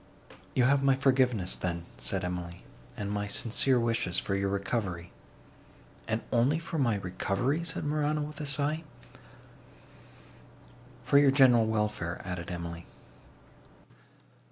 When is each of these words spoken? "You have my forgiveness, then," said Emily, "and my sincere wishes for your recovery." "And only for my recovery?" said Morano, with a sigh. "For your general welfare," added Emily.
"You 0.55 0.63
have 0.63 0.81
my 0.81 0.95
forgiveness, 0.95 1.55
then," 1.55 1.85
said 1.99 2.23
Emily, 2.25 2.63
"and 2.97 3.11
my 3.11 3.27
sincere 3.27 3.79
wishes 3.79 4.17
for 4.17 4.33
your 4.33 4.49
recovery." 4.49 5.11
"And 6.07 6.21
only 6.31 6.57
for 6.57 6.79
my 6.79 6.95
recovery?" 6.95 7.63
said 7.63 7.83
Morano, 7.85 8.21
with 8.21 8.41
a 8.41 8.47
sigh. 8.47 8.83
"For 11.03 11.19
your 11.19 11.29
general 11.29 11.67
welfare," 11.67 12.19
added 12.25 12.49
Emily. 12.49 12.87